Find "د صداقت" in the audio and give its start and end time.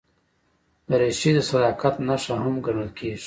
1.35-1.95